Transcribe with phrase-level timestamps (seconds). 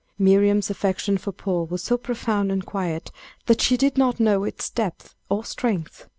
[0.17, 3.11] Miriam's affection for Paul was so profound and quiet,
[3.45, 6.07] that she did not know its depth or strength.